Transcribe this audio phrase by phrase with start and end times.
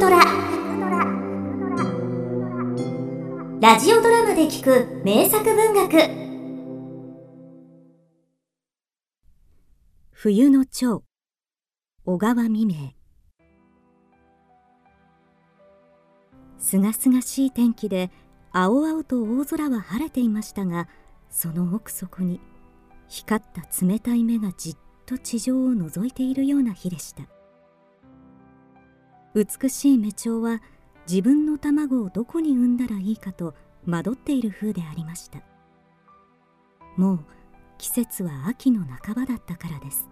[0.00, 0.18] ドラ」
[3.60, 5.92] ラジオドラマで聞く名作文学。
[10.10, 11.04] 冬の蝶。
[12.06, 12.94] 小川未明。
[16.56, 18.10] すがすがしい天気で
[18.52, 20.88] 青々と大空は晴れていましたが
[21.28, 22.40] その奥底に
[23.08, 27.24] 光った冷たい目がじっと地上を覗いているような日でした。
[29.34, 30.62] 美しい目鳥は
[31.08, 33.54] 自分の卵をどこに産んだらいいかと
[33.86, 35.40] 惑っている風でありました。
[36.96, 37.20] もう
[37.78, 40.08] 季節は秋の半ばだったからです。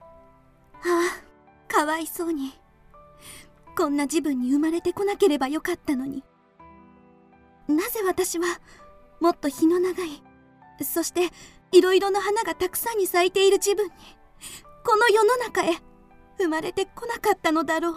[0.00, 0.08] あ
[0.84, 2.52] あかわいそうに。
[3.76, 6.24] こんな自分に生まれてこなければよかったのに。
[7.68, 8.46] なぜ私は
[9.20, 10.22] もっと日の長い
[10.82, 11.28] そして
[11.70, 13.92] いろいろな花がたくさんに咲いている自分に
[14.84, 15.72] この世の中へ
[16.38, 17.94] 生まれてこなかったのだろう。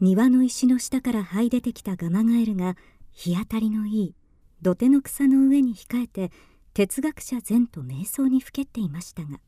[0.00, 2.76] 庭の石の下から這い出てきたガマガエルが
[3.10, 4.14] 日当たりのいい
[4.62, 6.30] 土手の草の上に控えて
[6.72, 9.40] 哲学者前と瞑想にふけっていましたが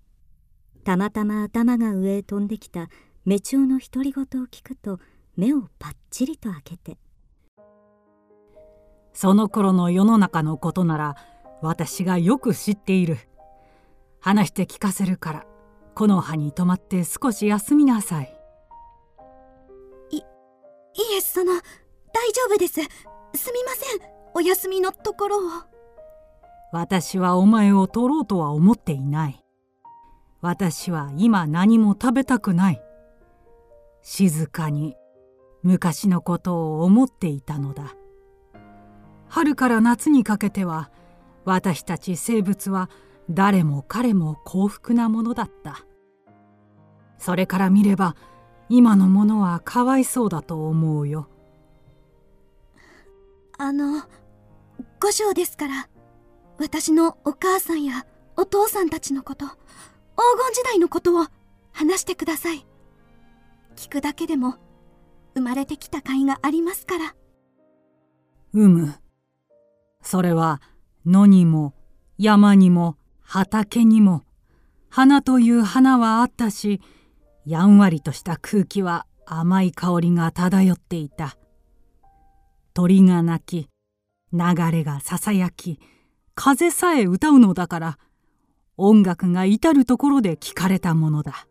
[0.83, 2.89] たまたま頭が上へ飛んできた
[3.25, 4.99] 目鳥の独り言を聞くと
[5.37, 6.99] 目をパッチリと開けて
[9.13, 11.17] その頃の世の中のことなら
[11.63, 13.19] 私がよく知っている。
[14.21, 15.50] 話して聞かせるから。
[15.95, 18.37] この葉に泊まって少し休みなさい。
[20.13, 20.23] いい
[21.17, 22.75] えその大丈夫です。
[23.35, 24.01] すみません。
[24.35, 25.51] お休みのところを。
[26.73, 29.45] 私はお前を取ろうとは思っていない。
[30.41, 32.83] 私は今何も食べたくない。
[34.03, 34.97] 静かに
[35.63, 37.95] 昔のことを思っていたのだ。
[39.29, 40.91] 春から夏にかけては
[41.45, 42.91] 私たち生物は
[43.31, 45.87] 誰も彼も幸福なものだった。
[47.19, 48.17] それから見れば
[48.69, 51.29] 今のものはかわいそうだと思うよ。
[53.57, 54.03] あの
[55.01, 55.89] 五条ですから
[56.59, 58.07] 私のお母さんや
[58.37, 59.53] お父さんたちのこと黄
[60.39, 61.27] 金時代のことを
[61.73, 62.67] 話してください。
[63.77, 64.57] 聞くだけでも
[65.35, 67.15] 生まれてきた甲斐がありますから。
[68.55, 68.95] うむ。
[70.03, 70.61] それは
[71.07, 71.75] 野にも
[72.19, 72.97] 山にも
[73.33, 74.25] 畑にも
[74.89, 76.81] 花という花はあったし
[77.47, 81.37] やんわりとした空気は甘い香りが漂っていた。
[82.75, 83.69] 鳥が鳴き
[84.33, 84.41] 流
[84.73, 85.79] れがささやき
[86.35, 87.99] 風さえ歌うのだから
[88.77, 91.47] 音楽が至る所で聞かれたものだ。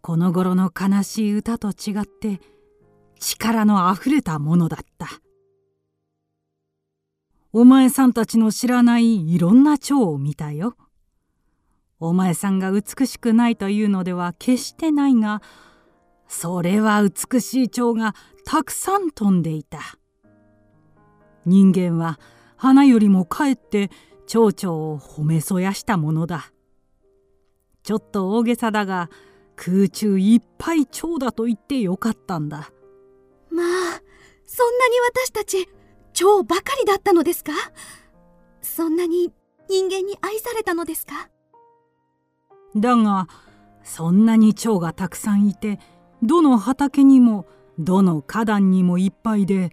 [0.00, 2.40] この頃の悲しい歌と違って
[3.20, 5.21] 力のあふれたものだった。
[7.54, 10.74] お前さんたちの知らないいろんな蝶を見たよ。
[12.00, 15.42] お前さんが美しくないというのでは決してないが
[16.26, 18.14] それは美しい蝶が
[18.46, 19.80] たくさん飛んでいた。
[21.44, 22.18] 人間は
[22.56, 23.90] 花よりもかえって
[24.26, 26.52] 蝶々を褒めそやしたものだ。
[27.82, 29.10] ちょっと大げさだが
[29.56, 32.72] 空中いっぱい蝶だと言ってよかったんだ。
[33.50, 34.00] まあ
[34.46, 35.68] そんなに私たち
[36.22, 37.50] 蝶ばかりだったのですか？
[38.60, 39.32] そんなに
[39.68, 41.28] 人間に愛されたのですか？
[42.76, 43.26] だが
[43.82, 45.80] そんなに蝶がたくさんいて
[46.22, 47.46] どの畑にも
[47.80, 49.72] どの花壇にもいっぱいで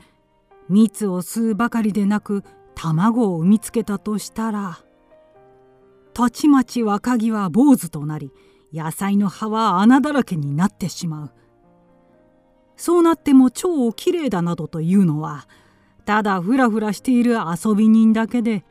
[0.69, 2.43] 蜜を吸うばかりでなく
[2.73, 4.79] 卵を産みつけたとしたら
[6.15, 8.31] たちまち若木は坊主となり
[8.73, 11.31] 野菜の葉は穴だらけになってしまう。
[12.75, 15.47] そうなっても蝶をきれいだなどというのは
[16.09, 18.65] ただふらふらしている遊び人だけで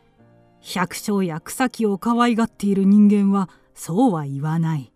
[0.61, 4.93] 百姓や草木を可愛がっている人間はそうは言わない。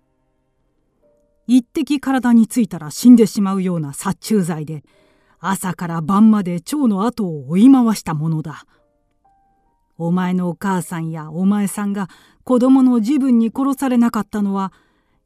[1.46, 4.82] 一滴体についたら死んでしまうような殺虫剤で
[5.38, 8.64] 朝から晩まで蝶の後を追い回したものだ。
[9.96, 12.08] お前のお母さんやお前さんが
[12.42, 14.72] 子供の自分に殺されなかったのは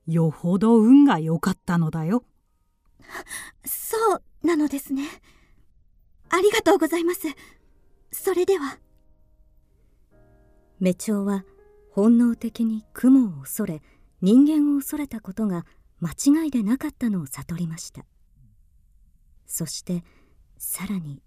[0.07, 2.25] よほど運が良かったのだよ。
[3.65, 5.05] そうなのですね。
[6.31, 7.29] ありがとうございます。
[8.13, 8.79] それでは。
[10.81, 11.45] 目鳥は
[11.91, 13.83] 本能的に雲を恐れ
[14.21, 15.65] 人間を恐れたことが
[16.01, 16.11] 間
[16.45, 18.05] 違いでなかったのを悟りました。
[19.47, 20.05] そして
[20.59, 21.23] さらに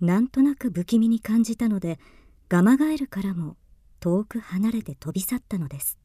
[0.00, 1.98] なんとなく不気味に感じたので
[2.48, 3.56] ガマガエルからも
[4.00, 5.98] 遠く離れて飛び去ったのです。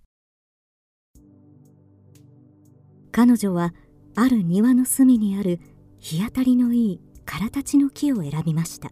[3.12, 3.74] 彼女は
[4.16, 5.60] ある庭の隅にある
[6.00, 8.92] 日当たりのいい空立ちの木を選びました。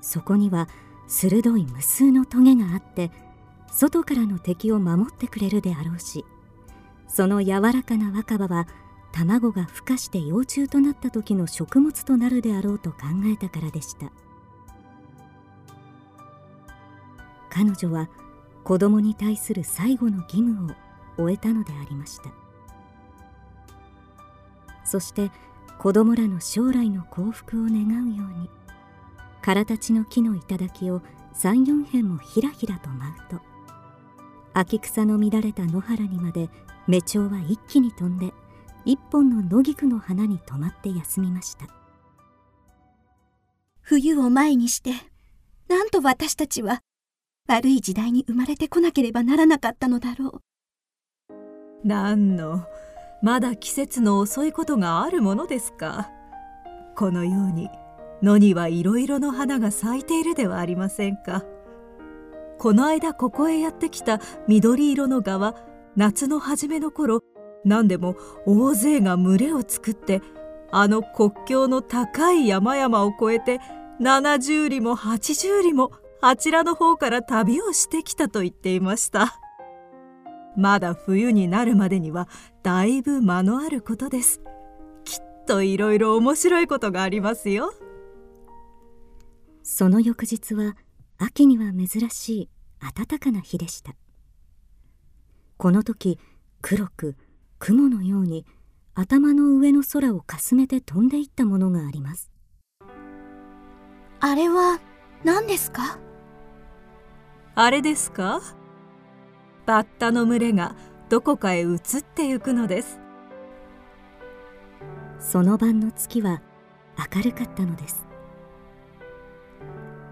[0.00, 0.68] そこには
[1.06, 3.12] 鋭い無数のトゲがあって
[3.70, 6.24] 外からの敵を守ってくれるであろうし
[7.06, 8.66] その柔らかな若葉は
[9.12, 14.10] 卵が孵化して幼虫となった時の食物となるであろうと考えたからでした。
[17.50, 18.08] 彼女は
[18.64, 20.74] 子供に対する最後の義務を
[21.22, 22.30] 終えたのでありました。
[24.84, 25.30] そして
[25.78, 28.50] 子供らの将来の幸福を願うように
[29.42, 33.40] 空たちの木の頂を三四辺もひらひらと舞うと
[34.54, 36.48] 秋草の乱れた野原にまで
[36.86, 38.32] 目蝶は一気に飛んで
[38.84, 41.66] 一本の野菊の花に止まって休みました。
[43.80, 44.92] 冬を前にして
[45.68, 46.80] なんと私たちは
[47.48, 50.40] 悪い時代に生まれてこなければならなかったのだろ
[51.84, 51.86] う。
[51.86, 52.64] なんの
[53.22, 56.10] まだ季節の遅いことがあるものですか？
[56.96, 57.70] このように
[58.22, 61.44] 野にはいろいろの花が咲いているではありませんか？
[62.58, 65.54] この間ここへやってきた緑色の蛾は
[65.96, 67.22] 夏の初めの頃
[67.64, 70.20] 何でも大勢が群れを作って
[70.72, 73.60] あの国境の高い山々を越えて
[74.00, 79.38] 70里も80里もあちらの方から旅をしてきたと言っていました。
[80.56, 82.28] まだ冬になるまでには
[82.62, 84.40] だいぶ間のあることです。
[85.04, 87.72] きっといろいろ面白いことがありますよ。
[89.62, 90.76] その翌日は
[91.18, 92.48] 秋には珍しい
[92.80, 93.94] 暖かな日でした。
[95.56, 96.18] この時
[96.60, 97.16] 黒く
[97.58, 98.44] 雲のように
[98.94, 102.30] 頭の上の空をかすめて飛んでいったものがあります。
[104.20, 104.80] あれは
[105.24, 105.98] 何ですか？
[107.54, 108.42] あれですか？
[109.64, 110.74] バッタの群れが
[111.08, 112.98] どこかへ移ってゆくのです。
[115.20, 116.42] その晩の月は
[117.14, 118.04] 明るかったのです。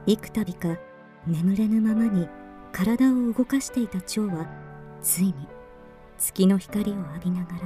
[0.06, 0.78] 幾度か
[1.26, 2.28] 眠れぬままに
[2.72, 4.46] 体を動かしていた蝶は
[5.02, 5.34] ついに
[6.18, 7.58] 月の光を浴びながら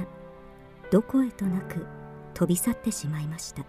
[0.91, 1.85] どこへとなく
[2.33, 3.63] 飛び去ってしまいました。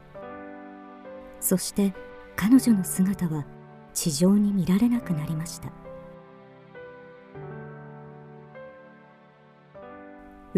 [1.40, 1.94] そして
[2.34, 3.44] 彼女の姿は
[3.92, 5.70] 地上に見られなくなりました。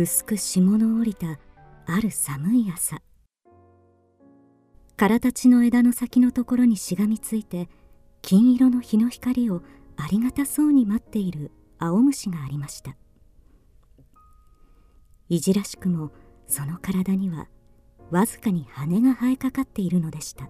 [0.00, 1.40] 薄く霜の降りた
[1.84, 3.02] ある寒い朝。
[4.96, 7.68] 空たちの枝の先のところにしがみついて
[8.22, 9.60] 金色の日の光を
[9.96, 11.50] ありがたそうに待っている
[11.80, 12.96] 青虫がありました。
[15.28, 16.12] いじらしくも
[16.46, 17.48] その体には
[18.12, 20.48] わずかに羽が生えかかっているのでした。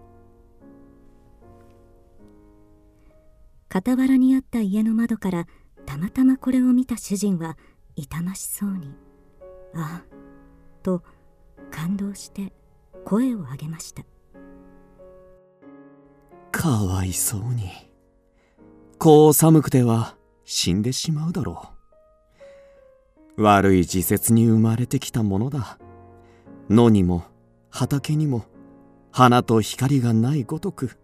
[3.73, 5.47] 傍らにあった家の窓から
[5.87, 7.57] たまたまこれを見た主人は
[7.97, 8.93] 痛ましそうに
[9.75, 10.05] 「ああ」
[10.83, 11.03] と
[11.71, 12.53] 感動して
[13.05, 14.05] 声を上げました。
[16.51, 17.71] かわいそうに。
[18.99, 21.69] こう寒くては死んでしまうだろ
[23.37, 23.43] う。
[23.43, 25.79] 悪い時節に生まれてきたものだ。
[26.69, 27.23] 野にも
[27.71, 28.45] 畑にも
[29.13, 30.99] 花と光がないごとく。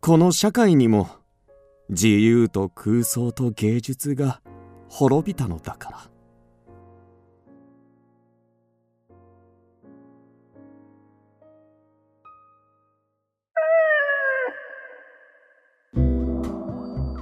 [0.00, 1.08] この社会にも
[1.88, 4.42] 自由と空想と芸術が
[4.88, 6.11] 滅びたのだから。